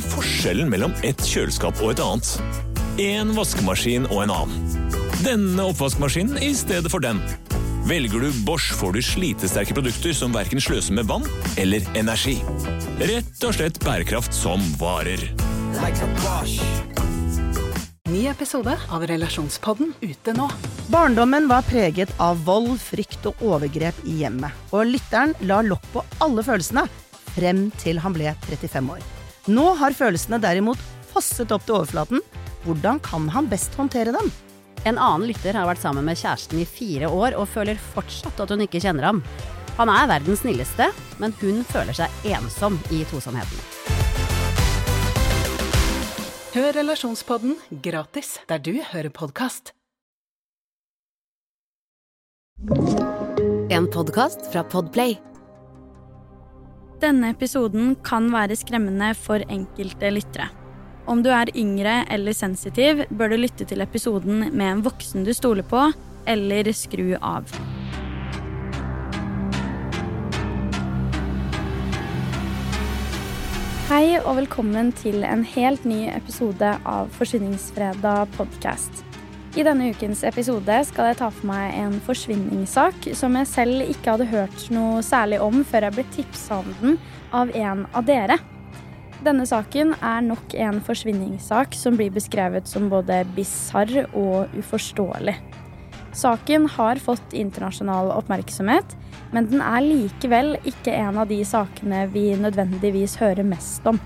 [0.00, 2.32] er forskjellen mellom et kjøleskap og et annet?
[3.00, 4.76] En vaskemaskin og en annen.
[5.20, 7.20] Denne oppvaskmaskinen i stedet for den.
[7.88, 11.26] Velger du Bosch, får du slitesterke produkter som verken sløser med vann
[11.60, 12.38] eller energi.
[13.00, 15.22] Rett og slett bærekraft som varer.
[15.80, 16.60] Like a Bosch.
[18.10, 20.48] Ny episode av Relasjonspodden ute nå.
[20.90, 24.66] Barndommen var preget av vold, frykt og overgrep i hjemmet.
[24.74, 26.88] Og lytteren la lokk på alle følelsene
[27.36, 29.08] frem til han ble 35 år.
[29.50, 32.20] Nå har følelsene derimot fosset opp til overflaten.
[32.62, 34.28] Hvordan kan han best håndtere dem?
[34.86, 38.52] En annen lytter har vært sammen med kjæresten i fire år og føler fortsatt at
[38.52, 39.22] hun ikke kjenner ham.
[39.80, 43.64] Han er verdens snilleste, men hun føler seg ensom i tosomheten.
[46.54, 49.72] Hør Relasjonspodden gratis der du hører podkast.
[53.70, 55.16] En podkast fra Podplay.
[57.00, 60.50] Denne episoden kan være skremmende for enkelte lyttere.
[61.08, 65.32] Om du er yngre eller sensitiv, bør du lytte til episoden med en voksen du
[65.32, 65.86] stoler på,
[66.28, 67.48] eller skru av.
[73.88, 79.09] Hei og velkommen til en helt ny episode av Forsyningsfredag podkast.
[79.58, 84.12] I denne ukens episode skal jeg ta for meg en forsvinningssak som jeg selv ikke
[84.14, 86.98] hadde hørt noe særlig om før jeg ble tipsa om den
[87.34, 88.36] av en av dere.
[89.26, 95.34] Denne saken er nok en forsvinningssak som blir beskrevet som både bisarr og uforståelig.
[96.14, 98.94] Saken har fått internasjonal oppmerksomhet,
[99.34, 103.98] men den er likevel ikke en av de sakene vi nødvendigvis hører mest om.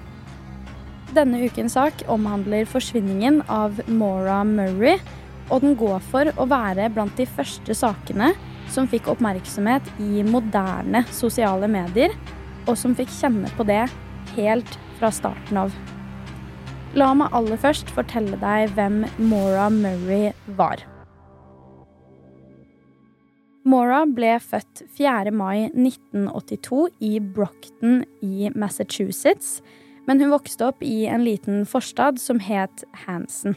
[1.15, 4.97] Denne ukens sak omhandler forsvinningen av Maura Murray,
[5.51, 8.33] og den går for å være blant de første sakene
[8.73, 12.15] som fikk oppmerksomhet i moderne sosiale medier,
[12.65, 13.83] og som fikk kjenne på det
[14.35, 15.75] helt fra starten av.
[16.95, 20.85] La meg aller først fortelle deg hvem Maura Murray var.
[23.65, 25.33] Maura ble født 4.
[25.33, 29.59] mai 1982 i Brockton i Massachusetts,
[30.05, 33.57] men hun vokste opp i en liten forstad som het Hansen.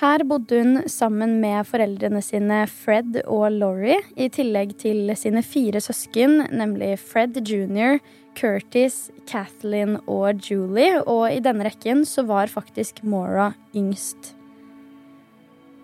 [0.00, 5.82] Her bodde hun sammen med foreldrene sine Fred og Laurie, i tillegg til sine fire
[5.84, 7.98] søsken, nemlig Fred jr.,
[8.38, 14.32] Curtis, Kathleen og Julie, og i denne rekken så var faktisk Maura yngst.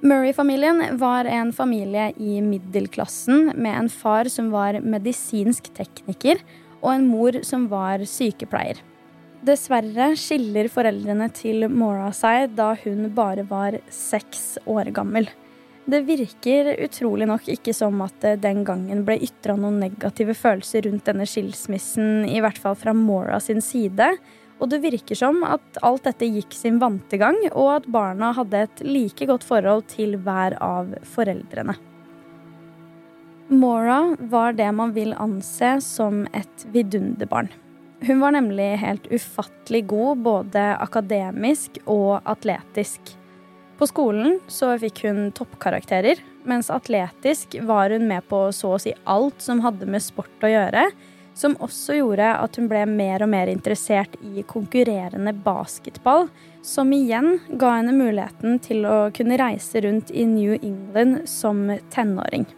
[0.00, 6.41] Murray-familien var en familie i middelklassen med en far som var medisinsk tekniker,
[6.81, 8.81] og en mor som var sykepleier.
[9.46, 15.28] Dessverre skiller foreldrene til Mora seg da hun bare var seks år gammel.
[15.86, 20.88] Det virker utrolig nok ikke som at det den gangen ble ytra noen negative følelser
[20.88, 24.08] rundt denne skilsmissen, i hvert fall fra Mora sin side.
[24.58, 28.64] Og det virker som at alt dette gikk sin vante gang, og at barna hadde
[28.66, 31.76] et like godt forhold til hver av foreldrene.
[33.52, 34.00] Mora
[34.32, 37.52] var det man vil anse som et vidunderbarn.
[38.00, 43.00] Hun var nemlig helt ufattelig god både akademisk og atletisk.
[43.78, 48.92] På skolen så fikk hun toppkarakterer, mens atletisk var hun med på så å si
[49.04, 50.86] alt som hadde med sport å gjøre,
[51.36, 56.30] som også gjorde at hun ble mer og mer interessert i konkurrerende basketball,
[56.64, 62.48] som igjen ga henne muligheten til å kunne reise rundt i New England som tenåring.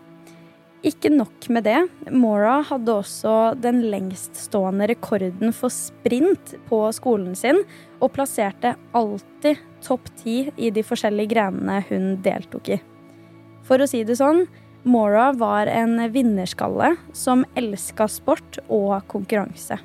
[0.89, 1.79] Ikke nok med det,
[2.17, 7.61] Mora hadde også den lengststående rekorden for sprint på skolen sin,
[8.01, 12.79] og plasserte alltid topp ti i de forskjellige grenene hun deltok i.
[13.69, 14.47] For å si det sånn,
[14.89, 19.77] Mora var en vinnerskalle som elska sport og konkurranse.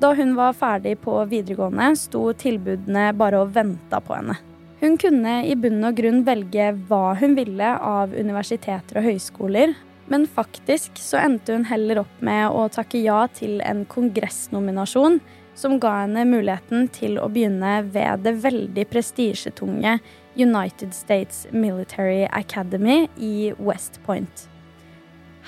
[0.00, 4.40] Da hun var ferdig på videregående, sto tilbudene bare og venta på henne.
[4.80, 9.74] Hun kunne i bunn og grunn velge hva hun ville av universiteter og høyskoler,
[10.10, 15.20] men faktisk så endte hun heller opp med å takke ja til en kongressnominasjon
[15.54, 19.98] som ga henne muligheten til å begynne ved det veldig prestisjetunge
[20.34, 24.48] United States Military Academy i West Point.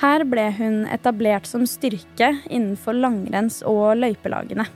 [0.01, 4.69] Her ble hun etablert som styrke innenfor langrenns- og løypelagene.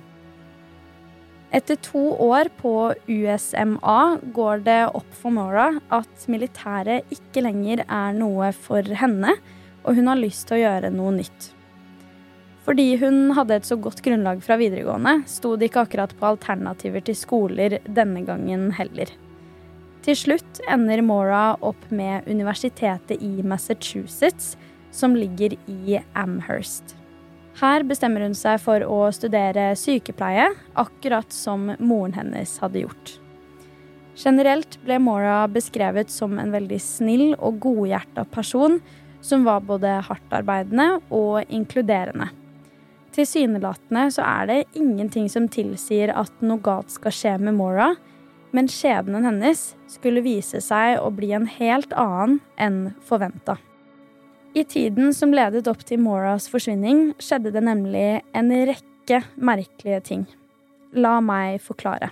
[1.51, 2.73] Etter to år på
[3.11, 9.35] USMA går det opp for Mora at militæret ikke lenger er noe for henne,
[9.83, 11.49] og hun har lyst til å gjøre noe nytt.
[12.69, 17.03] Fordi hun hadde et så godt grunnlag fra videregående, sto det ikke akkurat på alternativer
[17.03, 19.11] til skoler denne gangen heller.
[20.07, 24.55] Til slutt ender Mora opp med universitetet i Massachusetts,
[24.95, 27.00] som ligger i Amherst.
[27.59, 30.47] Her bestemmer hun seg for å studere sykepleie,
[30.79, 33.17] akkurat som moren hennes hadde gjort.
[34.21, 38.79] Generelt ble Mora beskrevet som en veldig snill og godhjerta person
[39.25, 42.31] som var både hardtarbeidende og inkluderende.
[43.17, 47.95] Tilsynelatende så er det ingenting som tilsier at noe galt skal skje med Mora,
[48.55, 53.59] men skjebnen hennes skulle vise seg å bli en helt annen enn forventa.
[54.55, 60.25] I tiden som ledet opp til Moras forsvinning, skjedde det nemlig en rekke merkelige ting.
[60.91, 62.09] La meg forklare.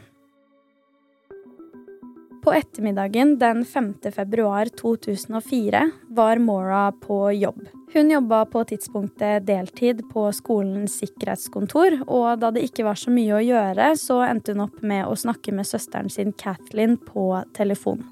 [2.45, 3.89] På ettermiddagen den 5.
[4.15, 5.81] februar 2004
[6.15, 7.67] var Mora på jobb.
[7.93, 13.35] Hun jobba på tidspunktet deltid på skolens sikkerhetskontor, og da det ikke var så mye
[13.35, 18.07] å gjøre, så endte hun opp med å snakke med søsteren sin Kathleen på telefon.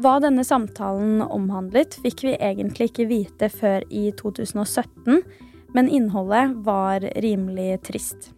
[0.00, 5.18] Hva denne samtalen omhandlet, fikk vi egentlig ikke vite før i 2017,
[5.76, 8.30] men innholdet var rimelig trist.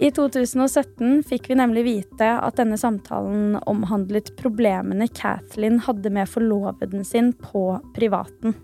[0.00, 7.04] I 2017 fikk vi nemlig vite at denne samtalen omhandlet problemene Kathleen hadde med forloveden
[7.08, 7.64] sin på
[7.96, 8.58] privaten.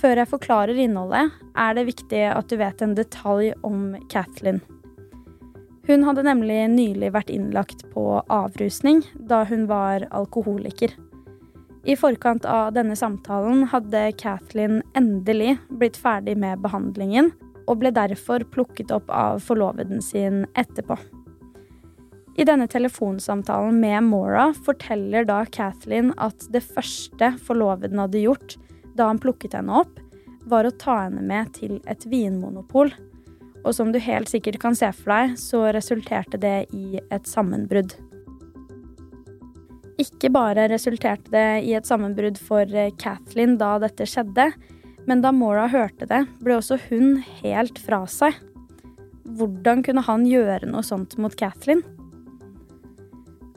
[0.00, 4.62] Før jeg forklarer innholdet, er det viktig at du vet en detalj om Kathleen.
[5.84, 10.94] Hun hadde nemlig nylig vært innlagt på avrusning da hun var alkoholiker.
[11.84, 17.28] I forkant av denne samtalen hadde Kathleen endelig blitt ferdig med behandlingen
[17.68, 20.96] og ble derfor plukket opp av forloveden sin etterpå.
[22.34, 28.56] I denne telefonsamtalen med Mora forteller da Kathleen at det første forloveden hadde gjort
[28.96, 30.00] da han plukket henne opp,
[30.48, 32.90] var å ta henne med til et vinmonopol.
[33.64, 37.94] Og som du helt sikkert kan se for deg, så resulterte det i et sammenbrudd.
[40.00, 42.66] Ikke bare resulterte det i et sammenbrudd for
[42.98, 44.48] Kathleen da dette skjedde,
[45.06, 48.34] men da Mora hørte det, ble også hun helt fra seg.
[49.38, 51.84] Hvordan kunne han gjøre noe sånt mot Kathleen?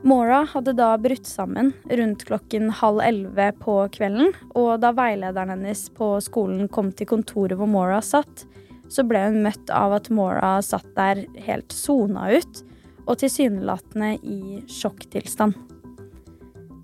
[0.08, 5.88] Mora hadde da brutt sammen rundt klokken halv elleve på kvelden, og da veilederen hennes
[5.98, 8.46] på skolen kom til kontoret hvor Mora satt,
[8.94, 12.62] så ble hun møtt av at Mora satt der helt sona ut
[13.08, 15.58] og tilsynelatende i sjokktilstand.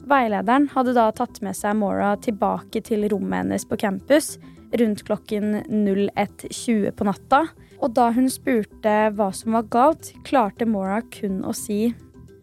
[0.04, 4.36] Veilederen hadde da tatt med seg Mora tilbake til rommet hennes på campus
[4.80, 7.46] rundt klokken 01.20 på natta.
[7.84, 11.94] Og da hun spurte hva som var galt, klarte Mora kun å si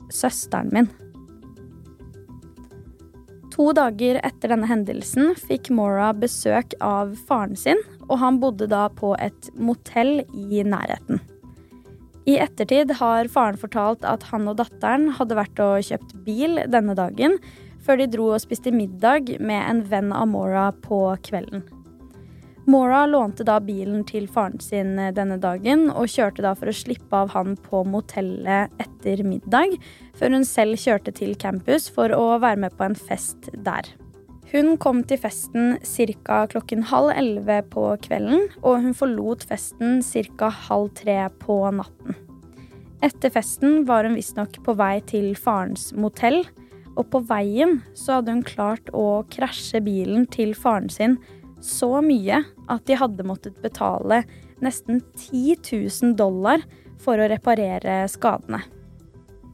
[0.08, 0.90] 'søsteren min'.
[3.50, 8.88] To dager etter denne hendelsen fikk Mora besøk av faren sin, og han bodde da
[8.88, 11.20] på et motell i nærheten.
[12.28, 16.96] I ettertid har faren fortalt at han og datteren hadde vært og kjøpt bil denne
[16.98, 17.38] dagen,
[17.80, 21.64] før de dro og spiste middag med en venn av Mora på kvelden.
[22.70, 27.22] Mora lånte da bilen til faren sin denne dagen, og kjørte da for å slippe
[27.24, 29.74] av han på motellet etter middag,
[30.14, 33.88] før hun selv kjørte til campus for å være med på en fest der.
[34.50, 36.40] Hun kom til festen ca.
[36.50, 40.48] klokken halv elleve på kvelden, og hun forlot festen ca.
[40.50, 42.16] halv tre på natten.
[43.00, 46.42] Etter festen var hun visstnok på vei til farens motell,
[46.98, 51.16] og på veien så hadde hun klart å krasje bilen til faren sin
[51.62, 52.42] så mye
[52.72, 54.24] at de hadde måttet betale
[54.64, 56.64] nesten 10 000 dollar
[57.00, 58.64] for å reparere skadene.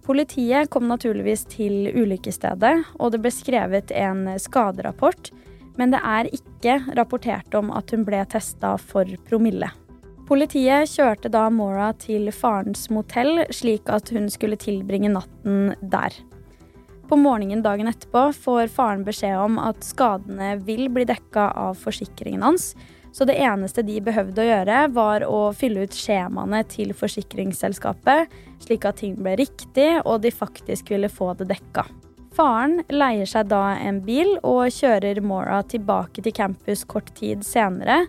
[0.07, 5.33] Politiet kom naturligvis til ulykkesstedet, og det ble skrevet en skaderapport,
[5.77, 9.73] men det er ikke rapportert om at hun ble testa for promille.
[10.27, 16.15] Politiet kjørte da Mora til farens motell, slik at hun skulle tilbringe natten der.
[17.07, 22.43] På morgenen dagen etterpå får faren beskjed om at skadene vil bli dekka av forsikringen
[22.47, 22.73] hans,
[23.17, 28.85] så det eneste de behøvde å gjøre, var å fylle ut skjemaene til forsikringsselskapet, slik
[28.85, 31.87] at ting ble riktig og de faktisk ville få det dekka.
[32.37, 38.03] Faren leier seg da en bil og kjører Mora tilbake til campus kort tid senere,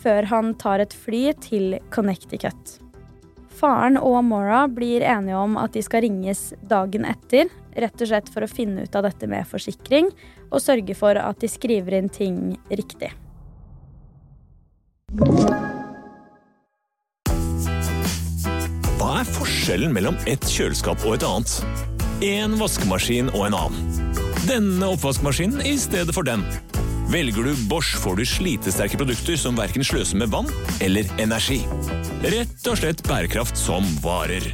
[0.00, 2.78] før han tar et fly til Connecticut.
[3.54, 8.32] Faren og Mora blir enige om at de skal ringes dagen etter, rett og slett
[8.32, 10.08] for å finne ut av dette med forsikring,
[10.48, 12.40] og sørge for at de skriver inn ting
[12.72, 13.12] riktig.
[18.98, 21.52] Hva er forskjellen mellom et kjøleskap og et annet?
[22.26, 23.78] En vaskemaskin og en annen.
[24.48, 26.42] Denne oppvaskmaskinen i stedet for den.
[27.12, 30.50] Velger du Bosch, får du slitesterke produkter som verken sløser med vann
[30.82, 31.60] eller energi.
[32.24, 34.50] Rett og slett bærekraft som varer.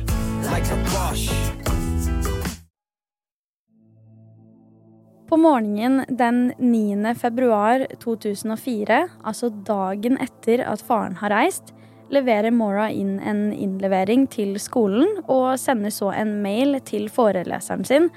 [5.30, 7.14] På morgenen den 9.
[7.14, 11.68] februar 2004, altså dagen etter at faren har reist,
[12.10, 18.08] leverer Mora inn en innlevering til skolen og sender så en mail til foreleseren sin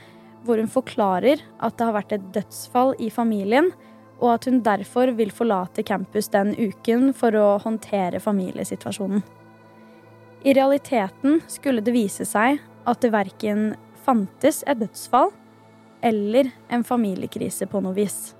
[0.41, 3.70] hvor hun forklarer at det har vært et dødsfall i familien,
[4.17, 9.22] og at hun derfor vil forlate campus den uken for å håndtere familiesituasjonen.
[10.50, 12.58] I realiteten skulle det vise seg
[12.89, 15.29] at det verken fantes et dødsfall
[16.03, 18.33] eller en familiekrise på noe vis.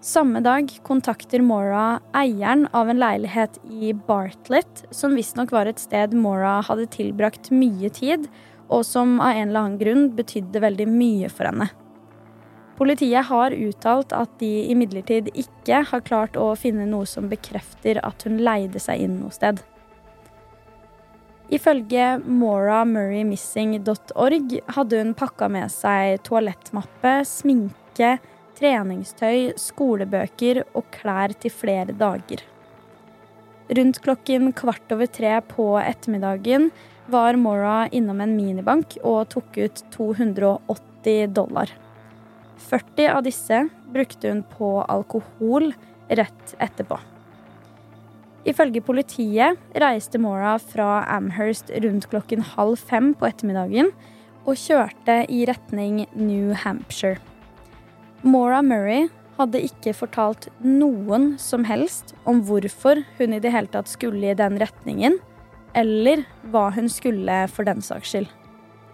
[0.00, 6.14] Samme dag kontakter Mora eieren av en leilighet i Bartlett, som visstnok var et sted
[6.14, 8.28] Mora hadde tilbrakt mye tid,
[8.70, 11.68] og som av en eller annen grunn betydde veldig mye for henne.
[12.78, 18.22] Politiet har uttalt at de imidlertid ikke har klart å finne noe som bekrefter at
[18.22, 19.58] hun leide seg inn noe sted.
[21.48, 28.18] Ifølge moramurraymissing.org hadde hun pakka med seg toalettmappe, sminke,
[28.58, 32.42] treningstøy, skolebøker og klær til flere dager.
[33.68, 36.70] Rundt klokken kvart over tre på ettermiddagen
[37.08, 41.68] var Mora innom en minibank og tok ut 280 dollar.
[42.68, 45.72] 40 av disse brukte hun på alkohol
[46.08, 46.98] rett etterpå.
[48.48, 53.90] Ifølge politiet reiste Mora fra Amherst rundt klokken halv fem på ettermiddagen
[54.48, 57.20] og kjørte i retning New Hampshire.
[58.24, 63.90] Mora Murray hadde ikke fortalt noen som helst om hvorfor hun i det hele tatt
[63.90, 65.18] skulle i den retningen,
[65.76, 68.32] eller hva hun skulle for den saks skyld.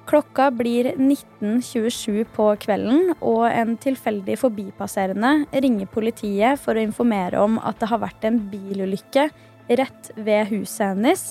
[0.05, 7.57] Klokka blir 19.27 på kvelden, og en tilfeldig forbipasserende ringer politiet for å informere om
[7.65, 9.31] at det har vært en bilulykke
[9.81, 11.23] rett ved huset hennes,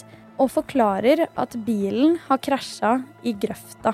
[0.42, 3.94] og forklarer at bilen har krasja i grøfta.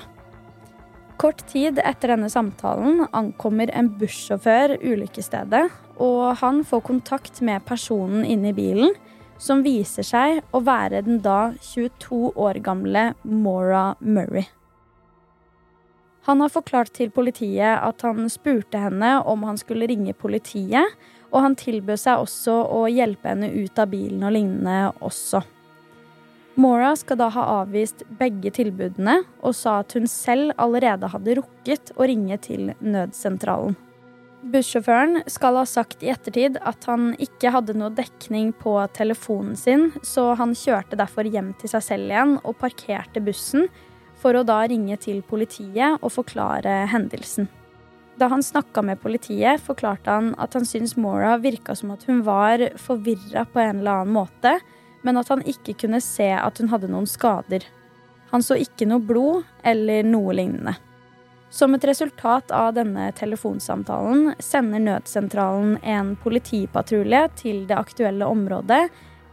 [1.20, 5.66] Kort tid etter denne samtalen ankommer en bussjåfør ulykkesstedet,
[6.00, 8.96] og han får kontakt med personen inne i bilen,
[9.36, 14.48] som viser seg å være den da 22 år gamle Maura Murray.
[16.28, 20.98] Han har forklart til politiet at han spurte henne om han skulle ringe politiet,
[21.30, 25.42] og han tilbød seg også å hjelpe henne ut av bilen og lignende også.
[26.60, 31.94] Mora skal da ha avvist begge tilbudene og sa at hun selv allerede hadde rukket
[31.96, 33.78] å ringe til nødsentralen.
[34.50, 39.90] Bussjåføren skal ha sagt i ettertid at han ikke hadde noe dekning på telefonen sin,
[40.00, 43.68] så han kjørte derfor hjem til seg selv igjen og parkerte bussen
[44.20, 47.48] for å da ringe til politiet og forklare hendelsen.
[48.20, 52.20] Da han snakka med politiet, forklarte han at han syntes Mora virka som at hun
[52.26, 54.58] var forvirra på en eller annen måte,
[55.00, 57.64] men at han ikke kunne se at hun hadde noen skader.
[58.30, 60.76] Han så ikke noe blod eller noe lignende.
[61.50, 68.84] Som et resultat av denne telefonsamtalen sender nødsentralen en politipatrulje til det aktuelle området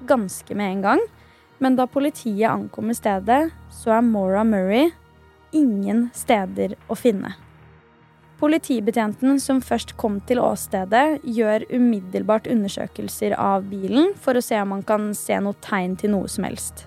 [0.09, 1.03] ganske med en gang,
[1.57, 4.91] men da politiet ankommer stedet, så er Maura Murray
[5.55, 7.33] ingen steder å finne.
[8.37, 14.75] Politibetjenten som først kom til åstedet, gjør umiddelbart undersøkelser av bilen for å se om
[14.75, 16.85] han kan se noe tegn til noe som helst.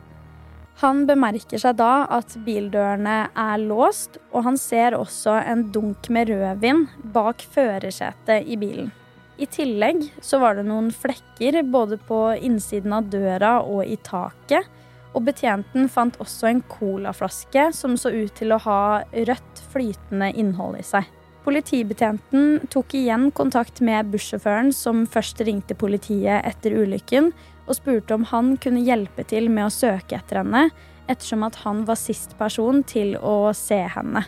[0.81, 6.31] Han bemerker seg da at bildørene er låst, og han ser også en dunk med
[6.31, 8.95] rødvin bak førersetet i bilen.
[9.41, 14.67] I tillegg så var det noen flekker både på innsiden av døra og i taket.
[15.17, 20.77] Og betjenten fant også en colaflaske som så ut til å ha rødt flytende innhold
[20.79, 21.09] i seg.
[21.41, 27.33] Politibetjenten tok igjen kontakt med bussjåføren som først ringte politiet etter ulykken,
[27.65, 30.69] og spurte om han kunne hjelpe til med å søke etter henne,
[31.09, 34.27] ettersom at han var sist person til å se henne.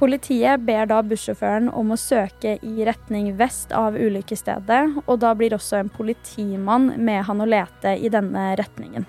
[0.00, 5.54] Politiet ber da bussjåføren om å søke i retning vest av ulykkesstedet, og da blir
[5.54, 9.06] også en politimann med han å lete i denne retningen.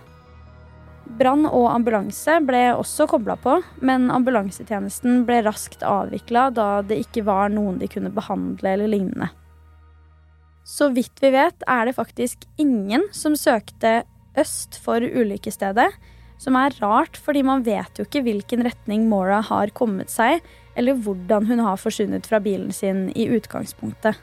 [1.17, 7.25] Brann og ambulanse ble også kobla på, men ambulansetjenesten ble raskt avvikla da det ikke
[7.27, 9.29] var noen de kunne behandle eller lignende.
[10.63, 14.03] Så vidt vi vet, er det faktisk ingen som søkte
[14.39, 15.89] øst for ulykkesstedet,
[16.41, 20.43] som er rart, fordi man vet jo ikke hvilken retning Mora har kommet seg,
[20.75, 24.17] eller hvordan hun har forsvunnet fra bilen sin i utgangspunktet.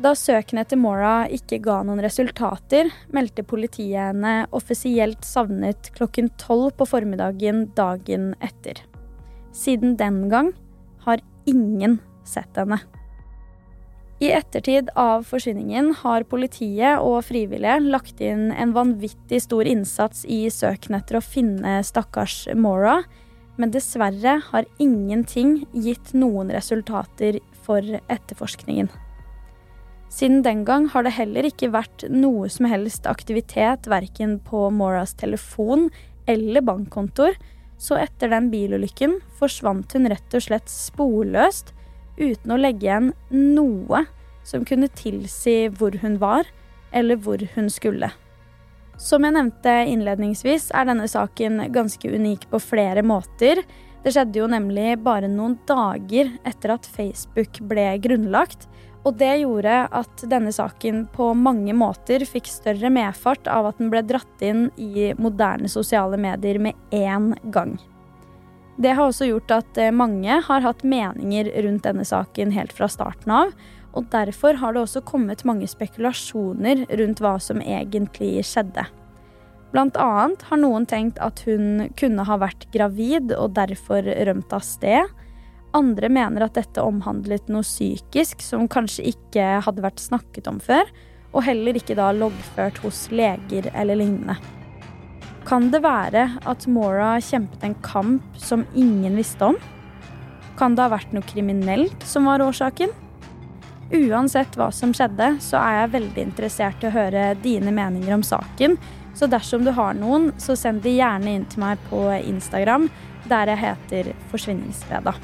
[0.00, 6.70] Da søkene etter Mora ikke ga noen resultater, meldte politiet henne offisielt savnet klokken tolv
[6.78, 8.80] på formiddagen dagen etter.
[9.52, 10.54] Siden den gang
[11.04, 12.80] har ingen sett henne.
[14.20, 20.42] I ettertid av forsvinningen har politiet og frivillige lagt inn en vanvittig stor innsats i
[20.52, 22.98] søken etter å finne stakkars Mora,
[23.56, 28.92] men dessverre har ingenting gitt noen resultater for etterforskningen.
[30.12, 35.16] Siden den gang har det heller ikke vært noe som helst aktivitet verken på Moras
[35.16, 35.88] telefon
[36.28, 37.40] eller bankkontor,
[37.80, 41.72] så etter den bilulykken forsvant hun rett og slett sporløst
[42.20, 44.04] uten å legge igjen noe
[44.46, 46.48] som kunne tilsi hvor hun var,
[46.92, 48.10] eller hvor hun skulle.
[49.00, 53.62] Som jeg nevnte innledningsvis, er denne saken ganske unik på flere måter.
[54.04, 58.66] Det skjedde jo nemlig bare noen dager etter at Facebook ble grunnlagt.
[59.08, 63.88] Og det gjorde at denne saken på mange måter fikk større medfart av at den
[63.92, 67.78] ble dratt inn i moderne sosiale medier med én gang.
[68.80, 72.88] Det har også gjort at eh, mange har hatt meninger rundt denne saken helt fra
[72.88, 73.52] starten av.
[73.92, 78.86] Og derfor har det også kommet mange spekulasjoner rundt hva som egentlig skjedde.
[79.74, 84.64] Blant annet har noen tenkt at hun kunne ha vært gravid og derfor rømt av
[84.66, 85.10] sted.
[85.76, 90.88] Andre mener at dette omhandlet noe psykisk som kanskje ikke hadde vært snakket om før,
[91.30, 94.40] og heller ikke da loggført hos leger eller lignende.
[95.50, 99.56] Kan det være at Mora kjempet en kamp som ingen visste om?
[100.60, 102.92] Kan det ha vært noe kriminelt som var årsaken?
[103.90, 108.22] Uansett hva som skjedde, så er jeg veldig interessert i å høre dine meninger om
[108.22, 108.78] saken.
[109.18, 112.86] Så dersom du har noen, så send de gjerne inn til meg på Instagram,
[113.26, 115.18] der jeg heter Forsvinningsfredag.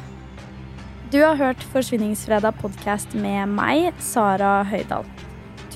[1.14, 5.06] Du har hørt Forsvinningsfredag podkast med meg, Sara Høydahl.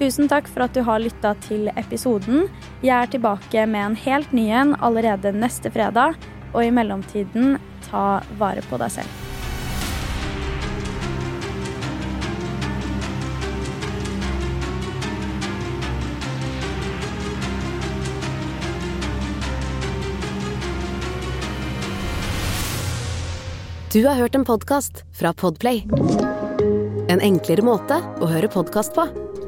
[0.01, 2.47] Tusen takk for at du har lytta til episoden.
[2.81, 6.17] Jeg er tilbake med en helt ny en allerede neste fredag,
[6.55, 9.19] og i mellomtiden, ta vare på deg selv.
[23.93, 25.85] Du har hørt en podkast fra Podplay.
[27.11, 29.30] En enklere måte å høre podkast på.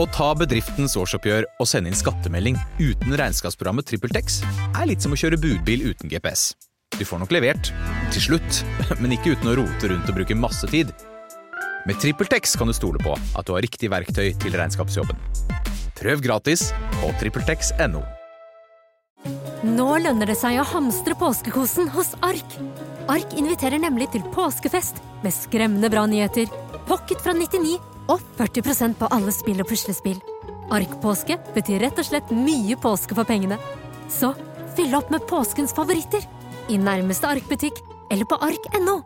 [0.00, 4.38] Å ta bedriftens årsoppgjør og sende inn skattemelding uten regnskapsprogrammet TrippelTex
[4.70, 6.54] er litt som å kjøre budbil uten GPS.
[6.96, 7.68] Du får nok levert,
[8.14, 8.62] til slutt,
[9.02, 10.94] men ikke uten å rote rundt og bruke masse tid.
[11.84, 15.20] Med TrippelTex kan du stole på at du har riktig verktøy til regnskapsjobben.
[16.00, 18.00] Prøv gratis på TrippelTex.no.
[19.68, 22.56] Nå lønner det seg å hamstre påskekosen hos Ark.
[23.12, 26.48] Ark inviterer nemlig til påskefest med skremmende bra nyheter,
[26.88, 30.18] pocket fra 99 og 40% på alle spill og puslespill.
[30.70, 33.58] Ark-påske betyr rett og slett mye påske for pengene.
[34.10, 34.32] Så
[34.76, 36.26] fyll opp med påskens favoritter
[36.70, 39.00] i nærmeste Ark-butikk eller på ark.no.